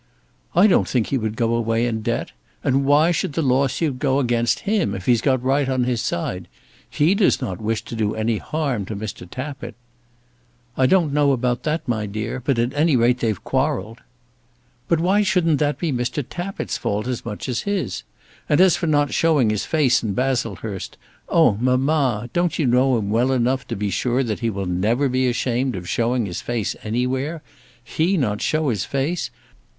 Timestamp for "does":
7.13-7.39